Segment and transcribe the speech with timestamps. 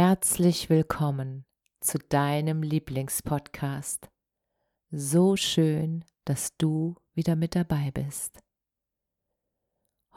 [0.00, 1.44] Herzlich willkommen
[1.80, 4.08] zu deinem Lieblingspodcast.
[4.92, 8.38] So schön, dass du wieder mit dabei bist.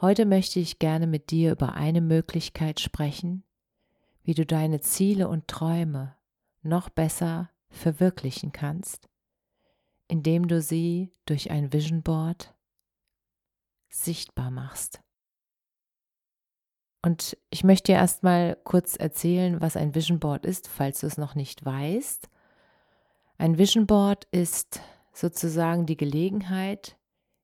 [0.00, 3.42] Heute möchte ich gerne mit dir über eine Möglichkeit sprechen,
[4.22, 6.14] wie du deine Ziele und Träume
[6.62, 9.08] noch besser verwirklichen kannst,
[10.06, 12.54] indem du sie durch ein Vision Board
[13.88, 15.02] sichtbar machst.
[17.02, 21.18] Und ich möchte dir erstmal kurz erzählen, was ein Vision Board ist, falls du es
[21.18, 22.28] noch nicht weißt.
[23.38, 24.80] Ein Vision Board ist
[25.12, 26.96] sozusagen die Gelegenheit,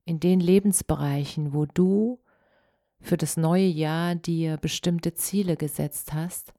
[0.05, 2.19] in den Lebensbereichen, wo du
[3.00, 6.55] für das neue Jahr dir bestimmte Ziele gesetzt hast,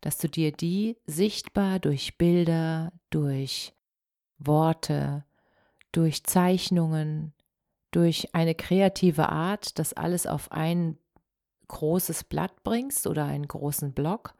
[0.00, 3.74] dass du dir die sichtbar durch Bilder, durch
[4.38, 5.24] Worte,
[5.92, 7.34] durch Zeichnungen,
[7.90, 10.98] durch eine kreative Art, das alles auf ein
[11.68, 14.34] großes Blatt bringst oder einen großen Block.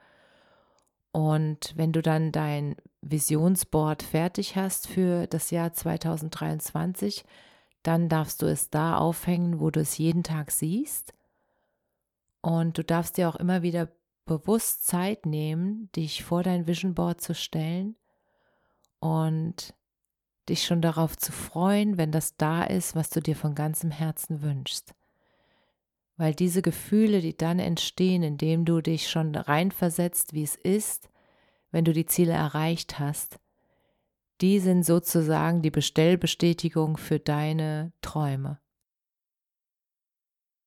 [1.12, 7.24] Und wenn du dann dein Visionsboard fertig hast für das Jahr 2023,
[7.82, 11.12] dann darfst du es da aufhängen, wo du es jeden Tag siehst
[12.44, 13.88] und du darfst dir auch immer wieder
[14.26, 17.96] bewusst Zeit nehmen, dich vor dein Vision Board zu stellen
[19.00, 19.74] und
[20.48, 24.42] dich schon darauf zu freuen, wenn das da ist, was du dir von ganzem Herzen
[24.42, 24.94] wünschst.
[26.16, 31.10] Weil diese Gefühle, die dann entstehen, indem du dich schon reinversetzt, wie es ist,
[31.72, 33.40] wenn du die Ziele erreicht hast,
[34.40, 38.60] die sind sozusagen die Bestellbestätigung für deine Träume.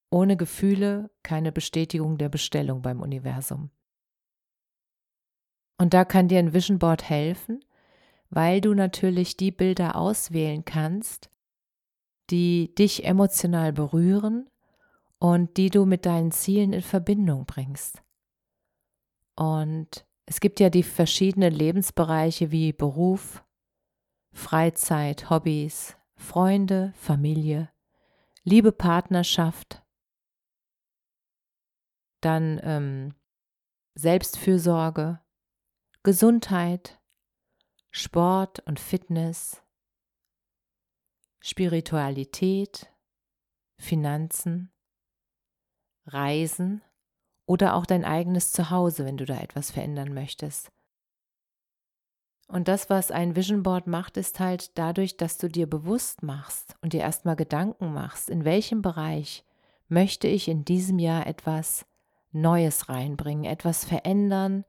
[0.09, 3.69] Ohne Gefühle keine Bestätigung der Bestellung beim Universum.
[5.77, 7.63] Und da kann dir ein Vision Board helfen,
[8.29, 11.29] weil du natürlich die Bilder auswählen kannst,
[12.29, 14.49] die dich emotional berühren
[15.19, 18.03] und die du mit deinen Zielen in Verbindung bringst.
[19.35, 23.44] Und es gibt ja die verschiedenen Lebensbereiche wie Beruf,
[24.33, 27.72] Freizeit, Hobbys, Freunde, Familie,
[28.44, 29.83] Liebe, Partnerschaft,
[32.22, 33.16] dann ähm,
[33.95, 35.19] Selbstfürsorge,
[36.03, 37.00] Gesundheit,
[37.91, 39.63] Sport und Fitness,
[41.41, 42.91] Spiritualität,
[43.79, 44.72] Finanzen,
[46.07, 46.81] Reisen
[47.45, 50.72] oder auch dein eigenes Zuhause, wenn du da etwas verändern möchtest.
[52.47, 56.75] Und das, was ein Vision Board macht, ist halt dadurch, dass du dir bewusst machst
[56.81, 59.44] und dir erstmal Gedanken machst, in welchem Bereich
[59.90, 61.85] möchte ich in diesem Jahr etwas
[62.31, 64.63] Neues reinbringen, etwas verändern,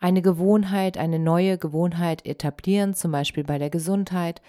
[0.00, 4.40] eine Gewohnheit, eine neue Gewohnheit etablieren, zum Beispiel bei der Gesundheit,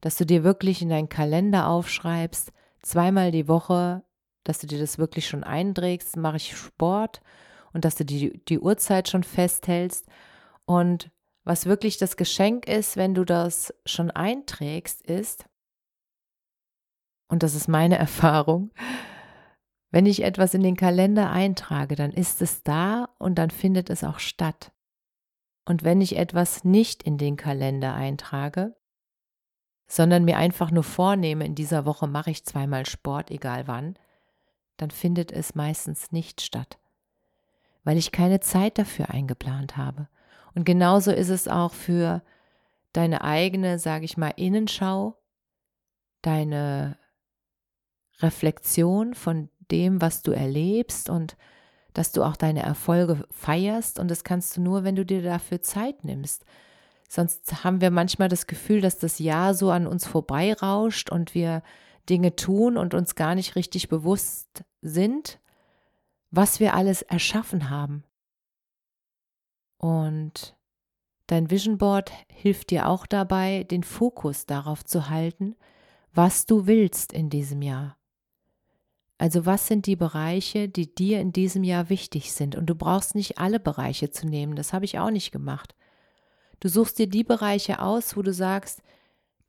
[0.00, 4.02] dass du dir wirklich in deinen Kalender aufschreibst, zweimal die Woche,
[4.48, 7.20] dass du dir das wirklich schon einträgst, mache ich Sport
[7.72, 10.06] und dass du die, die Uhrzeit schon festhältst.
[10.64, 11.10] Und
[11.44, 15.46] was wirklich das Geschenk ist, wenn du das schon einträgst, ist,
[17.28, 18.70] und das ist meine Erfahrung,
[19.90, 24.04] wenn ich etwas in den Kalender eintrage, dann ist es da und dann findet es
[24.04, 24.72] auch statt.
[25.64, 28.76] Und wenn ich etwas nicht in den Kalender eintrage,
[29.88, 33.96] sondern mir einfach nur vornehme, in dieser Woche mache ich zweimal Sport, egal wann,
[34.76, 36.78] dann findet es meistens nicht statt,
[37.84, 40.08] weil ich keine Zeit dafür eingeplant habe.
[40.54, 42.22] Und genauso ist es auch für
[42.92, 45.18] deine eigene, sage ich mal, Innenschau,
[46.22, 46.98] deine
[48.20, 51.36] Reflexion von dem, was du erlebst und
[51.92, 55.62] dass du auch deine Erfolge feierst und das kannst du nur, wenn du dir dafür
[55.62, 56.44] Zeit nimmst.
[57.08, 61.62] Sonst haben wir manchmal das Gefühl, dass das Jahr so an uns vorbeirauscht und wir
[62.08, 65.40] Dinge tun und uns gar nicht richtig bewusst sind,
[66.30, 68.04] was wir alles erschaffen haben.
[69.78, 70.56] Und
[71.26, 75.56] dein Vision Board hilft dir auch dabei, den Fokus darauf zu halten,
[76.12, 77.96] was du willst in diesem Jahr.
[79.18, 82.54] Also was sind die Bereiche, die dir in diesem Jahr wichtig sind?
[82.54, 85.74] Und du brauchst nicht alle Bereiche zu nehmen, das habe ich auch nicht gemacht.
[86.60, 88.82] Du suchst dir die Bereiche aus, wo du sagst,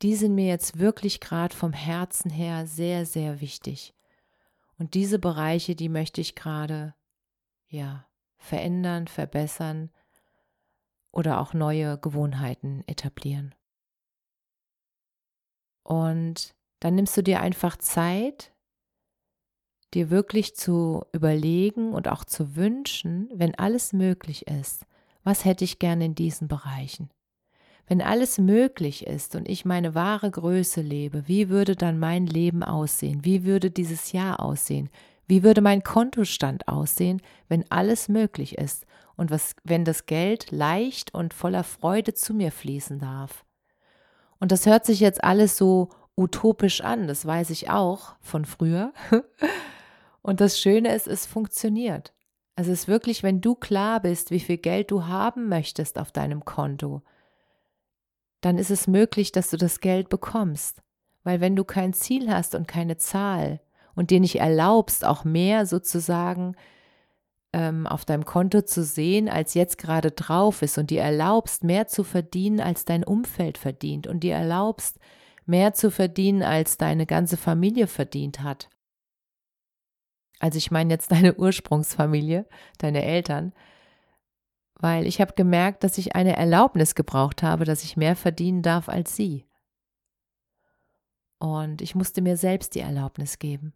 [0.02, 3.94] die sind mir jetzt wirklich gerade vom Herzen her sehr, sehr wichtig.
[4.78, 6.94] Und diese Bereiche, die möchte ich gerade,
[7.68, 8.06] ja,
[8.36, 9.90] verändern, verbessern
[11.10, 13.54] oder auch neue Gewohnheiten etablieren.
[15.82, 18.52] Und dann nimmst du dir einfach Zeit,
[19.94, 24.84] dir wirklich zu überlegen und auch zu wünschen, wenn alles möglich ist,
[25.24, 27.10] was hätte ich gerne in diesen Bereichen?
[27.88, 32.62] Wenn alles möglich ist und ich meine wahre Größe lebe, wie würde dann mein Leben
[32.62, 33.24] aussehen?
[33.24, 34.90] Wie würde dieses Jahr aussehen?
[35.26, 38.86] Wie würde mein Kontostand aussehen, wenn alles möglich ist
[39.16, 43.44] und was, wenn das Geld leicht und voller Freude zu mir fließen darf?
[44.38, 48.92] Und das hört sich jetzt alles so utopisch an, das weiß ich auch von früher.
[50.20, 52.12] Und das Schöne ist, es funktioniert.
[52.54, 56.10] Also es ist wirklich, wenn du klar bist, wie viel Geld du haben möchtest auf
[56.10, 57.02] deinem Konto,
[58.40, 60.82] dann ist es möglich, dass du das Geld bekommst.
[61.24, 63.60] Weil wenn du kein Ziel hast und keine Zahl
[63.94, 66.54] und dir nicht erlaubst, auch mehr sozusagen
[67.52, 71.86] ähm, auf deinem Konto zu sehen, als jetzt gerade drauf ist und dir erlaubst, mehr
[71.86, 74.98] zu verdienen, als dein Umfeld verdient und dir erlaubst,
[75.46, 78.68] mehr zu verdienen, als deine ganze Familie verdient hat,
[80.38, 82.46] also ich meine jetzt deine Ursprungsfamilie,
[82.78, 83.52] deine Eltern,
[84.78, 88.88] weil ich habe gemerkt, dass ich eine Erlaubnis gebraucht habe, dass ich mehr verdienen darf
[88.88, 89.44] als sie.
[91.38, 93.74] Und ich musste mir selbst die Erlaubnis geben.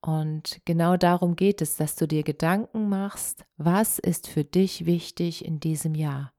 [0.00, 5.44] Und genau darum geht es, dass du dir Gedanken machst, was ist für dich wichtig
[5.44, 6.32] in diesem Jahr.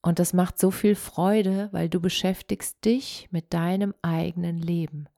[0.00, 5.08] Und das macht so viel Freude, weil du beschäftigst dich mit deinem eigenen Leben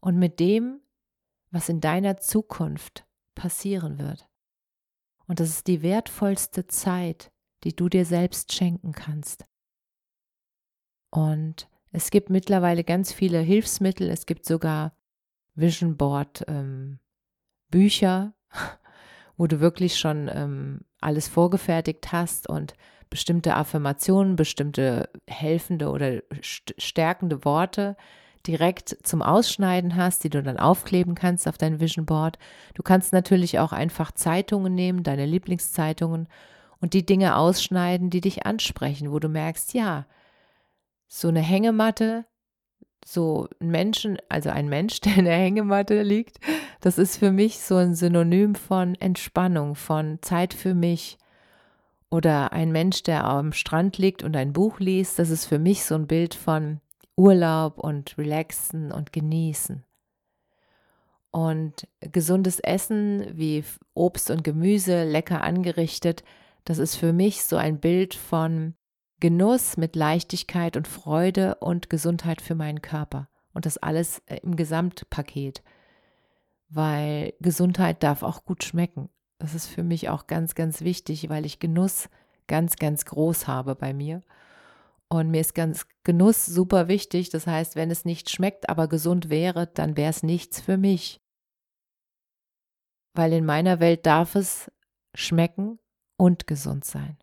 [0.00, 0.80] und mit dem,
[1.50, 3.04] was in deiner Zukunft
[3.34, 4.27] passieren wird.
[5.28, 7.30] Und das ist die wertvollste Zeit,
[7.62, 9.44] die du dir selbst schenken kannst.
[11.10, 14.94] Und es gibt mittlerweile ganz viele Hilfsmittel, es gibt sogar
[15.54, 16.98] Vision Board ähm,
[17.70, 18.34] Bücher,
[19.36, 22.74] wo du wirklich schon ähm, alles vorgefertigt hast und
[23.10, 27.96] bestimmte Affirmationen, bestimmte helfende oder stärkende Worte
[28.46, 32.38] direkt zum Ausschneiden hast, die du dann aufkleben kannst auf dein Vision Board.
[32.74, 36.28] Du kannst natürlich auch einfach Zeitungen nehmen, deine Lieblingszeitungen
[36.80, 40.06] und die Dinge ausschneiden, die dich ansprechen, wo du merkst, ja,
[41.08, 42.26] so eine Hängematte,
[43.04, 46.38] so ein Menschen, also ein Mensch, der in der Hängematte liegt,
[46.80, 51.18] das ist für mich so ein Synonym von Entspannung, von Zeit für mich.
[52.10, 55.84] Oder ein Mensch, der am Strand liegt und ein Buch liest, das ist für mich
[55.84, 56.80] so ein Bild von
[57.18, 59.84] Urlaub und relaxen und genießen.
[61.32, 66.22] Und gesundes Essen wie Obst und Gemüse, lecker angerichtet,
[66.64, 68.74] das ist für mich so ein Bild von
[69.20, 73.28] Genuss mit Leichtigkeit und Freude und Gesundheit für meinen Körper.
[73.52, 75.64] Und das alles äh, im Gesamtpaket.
[76.68, 79.08] Weil Gesundheit darf auch gut schmecken.
[79.38, 82.08] Das ist für mich auch ganz, ganz wichtig, weil ich Genuss
[82.46, 84.22] ganz, ganz groß habe bei mir.
[85.10, 87.30] Und mir ist ganz Genuss super wichtig.
[87.30, 91.20] Das heißt, wenn es nicht schmeckt, aber gesund wäre, dann wäre es nichts für mich.
[93.14, 94.70] Weil in meiner Welt darf es
[95.14, 95.78] schmecken
[96.18, 97.16] und gesund sein.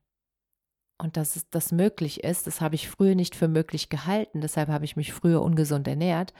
[0.97, 4.41] Und dass es, das möglich ist, das habe ich früher nicht für möglich gehalten.
[4.41, 6.33] Deshalb habe ich mich früher ungesund ernährt.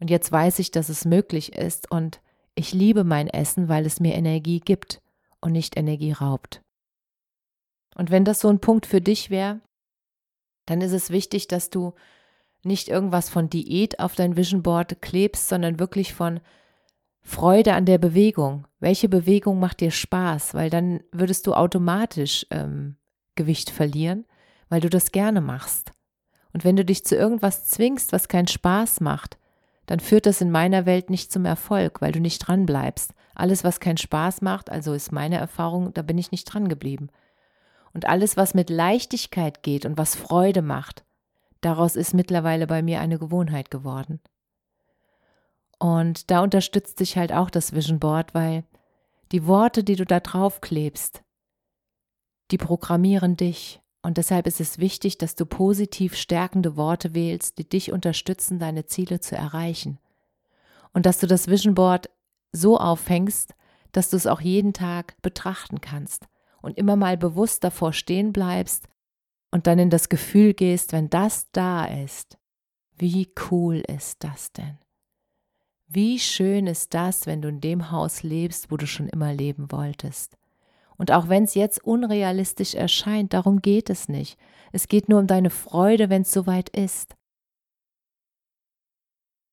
[0.00, 1.90] Und jetzt weiß ich, dass es möglich ist.
[1.90, 2.20] Und
[2.54, 5.00] ich liebe mein Essen, weil es mir Energie gibt
[5.40, 6.60] und nicht Energie raubt.
[7.94, 9.60] Und wenn das so ein Punkt für dich wäre,
[10.66, 11.94] dann ist es wichtig, dass du
[12.62, 16.40] nicht irgendwas von Diät auf dein Vision Board klebst, sondern wirklich von
[17.20, 18.66] Freude an der Bewegung.
[18.80, 20.54] Welche Bewegung macht dir Spaß?
[20.54, 22.96] Weil dann würdest du automatisch ähm,
[23.34, 24.26] Gewicht verlieren,
[24.68, 25.92] weil du das gerne machst.
[26.52, 29.38] Und wenn du dich zu irgendwas zwingst, was keinen Spaß macht,
[29.86, 33.12] dann führt das in meiner Welt nicht zum Erfolg, weil du nicht dran bleibst.
[33.34, 37.08] Alles, was keinen Spaß macht, also ist meine Erfahrung, da bin ich nicht dran geblieben.
[37.94, 41.04] Und alles, was mit Leichtigkeit geht und was Freude macht,
[41.60, 44.20] daraus ist mittlerweile bei mir eine Gewohnheit geworden.
[45.78, 48.64] Und da unterstützt sich halt auch das Vision Board, weil
[49.30, 51.22] die Worte, die du da drauf klebst,
[52.50, 53.80] die programmieren dich.
[54.02, 58.86] Und deshalb ist es wichtig, dass du positiv stärkende Worte wählst, die dich unterstützen, deine
[58.86, 59.98] Ziele zu erreichen.
[60.92, 62.10] Und dass du das Vision Board
[62.52, 63.54] so aufhängst,
[63.92, 66.26] dass du es auch jeden Tag betrachten kannst
[66.64, 68.88] und immer mal bewusst davor stehen bleibst
[69.50, 72.38] und dann in das Gefühl gehst, wenn das da ist,
[72.96, 74.78] wie cool ist das denn?
[75.86, 79.70] Wie schön ist das, wenn du in dem Haus lebst, wo du schon immer leben
[79.70, 80.36] wolltest.
[80.96, 84.38] Und auch wenn es jetzt unrealistisch erscheint, darum geht es nicht.
[84.72, 87.14] Es geht nur um deine Freude, wenn es soweit ist.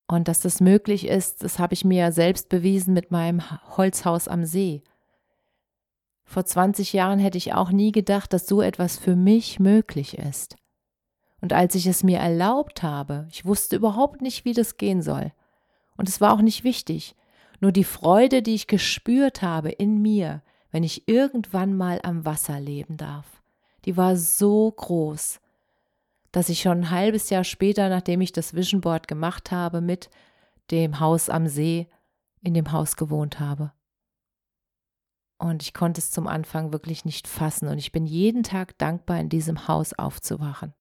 [0.08, 3.42] Und dass das möglich ist, das habe ich mir ja selbst bewiesen mit meinem
[3.76, 4.84] Holzhaus am See.
[6.24, 10.56] Vor 20 Jahren hätte ich auch nie gedacht, dass so etwas für mich möglich ist.
[11.42, 15.32] Und als ich es mir erlaubt habe, ich wusste überhaupt nicht, wie das gehen soll.
[15.98, 17.16] Und es war auch nicht wichtig.
[17.60, 22.60] Nur die Freude, die ich gespürt habe in mir, wenn ich irgendwann mal am Wasser
[22.60, 23.42] leben darf,
[23.86, 25.40] die war so groß,
[26.32, 30.10] dass ich schon ein halbes Jahr später, nachdem ich das Vision Board gemacht habe, mit
[30.70, 31.90] dem Haus am See
[32.42, 33.74] in dem Haus gewohnt habe.
[35.42, 39.20] Und ich konnte es zum Anfang wirklich nicht fassen und ich bin jeden Tag dankbar,
[39.20, 40.76] in diesem Haus aufzuwachen,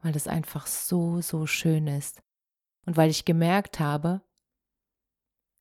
[0.00, 2.24] weil es einfach so, so schön ist
[2.86, 4.20] und weil ich gemerkt habe,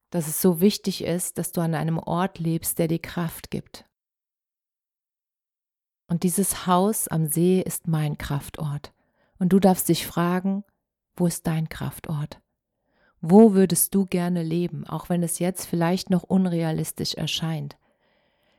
[0.10, 3.88] dass es so wichtig ist, dass du an einem Ort lebst, der dir Kraft gibt.
[6.08, 8.96] Und dieses Haus am See ist mein Kraftort.
[9.38, 10.64] Und du darfst dich fragen,
[11.16, 12.42] wo ist dein Kraftort?
[13.22, 17.78] Wo würdest du gerne leben, auch wenn es jetzt vielleicht noch unrealistisch erscheint?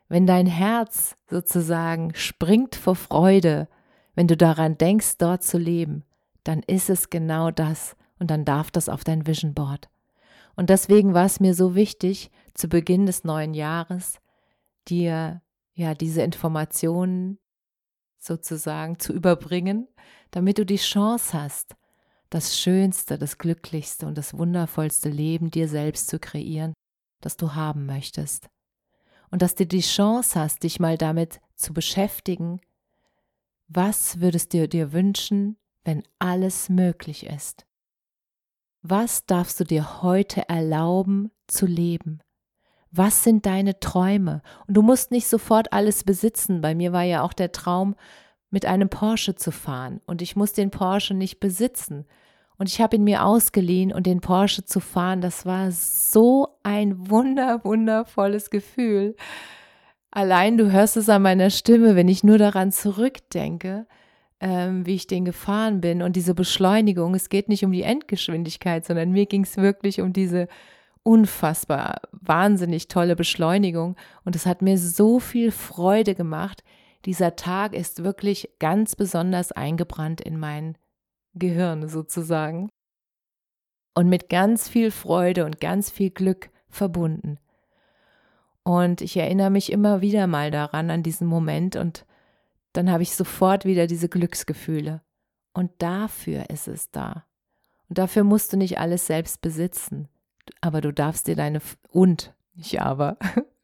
[0.09, 3.69] Wenn dein Herz sozusagen springt vor Freude,
[4.15, 6.05] wenn du daran denkst, dort zu leben,
[6.45, 9.89] dann ist es genau das und dann darf das auf dein Vision Board.
[10.57, 14.21] Und deswegen war es mir so wichtig, zu Beginn des neuen Jahres
[14.89, 15.41] dir
[15.75, 17.39] ja diese Informationen
[18.19, 19.89] sozusagen zu überbringen,
[20.31, 21.77] damit du die Chance hast,
[22.31, 26.73] das schönste, das glücklichste und das wundervollste Leben dir selbst zu kreieren,
[27.21, 28.49] das du haben möchtest.
[29.31, 32.61] Und dass du die Chance hast, dich mal damit zu beschäftigen,
[33.69, 37.67] was würdest du dir wünschen, wenn alles möglich ist?
[38.83, 42.21] Was darfst du dir heute erlauben zu leben?
[42.91, 44.43] Was sind deine Träume?
[44.67, 46.61] Und du musst nicht sofort alles besitzen.
[46.61, 47.95] Bei mir war ja auch der Traum,
[48.51, 50.01] mit einem Porsche zu fahren.
[50.07, 52.07] Und ich muss den Porsche nicht besitzen.
[52.61, 57.09] Und ich habe ihn mir ausgeliehen und den Porsche zu fahren, das war so ein
[57.09, 59.17] wunder, wundervolles Gefühl.
[60.11, 63.87] Allein du hörst es an meiner Stimme, wenn ich nur daran zurückdenke,
[64.41, 67.15] ähm, wie ich den gefahren bin und diese Beschleunigung.
[67.15, 70.47] Es geht nicht um die Endgeschwindigkeit, sondern mir ging es wirklich um diese
[71.03, 76.63] unfassbar wahnsinnig tolle Beschleunigung und es hat mir so viel Freude gemacht.
[77.07, 80.77] Dieser Tag ist wirklich ganz besonders eingebrannt in mein
[81.35, 82.69] Gehirn sozusagen
[83.95, 87.39] und mit ganz viel Freude und ganz viel Glück verbunden.
[88.63, 92.07] Und ich erinnere mich immer wieder mal daran, an diesen Moment und
[92.73, 95.03] dann habe ich sofort wieder diese Glücksgefühle.
[95.53, 97.25] Und dafür ist es da.
[97.89, 100.09] Und dafür musst du nicht alles selbst besitzen
[100.61, 103.17] aber du darfst dir deine und nicht aber